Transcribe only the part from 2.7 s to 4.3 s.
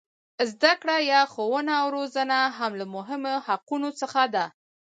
له مهمو حقونو څخه